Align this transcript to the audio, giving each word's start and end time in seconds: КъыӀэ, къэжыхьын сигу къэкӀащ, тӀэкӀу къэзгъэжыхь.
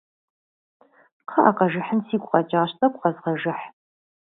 КъыӀэ, 1.29 1.51
къэжыхьын 1.57 1.99
сигу 2.07 2.29
къэкӀащ, 2.31 2.71
тӀэкӀу 2.77 2.99
къэзгъэжыхь. 3.01 3.63